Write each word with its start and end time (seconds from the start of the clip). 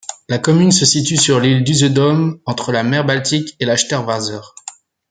La 0.29 0.39
commune 0.39 0.71
se 0.71 0.83
situe 0.83 1.15
sur 1.15 1.39
l'île 1.39 1.63
d'Usedom 1.63 2.39
entre 2.47 2.71
la 2.71 2.81
mer 2.81 3.05
Baltique 3.05 3.55
et 3.59 3.65
l'Achterwasser. 3.65 4.39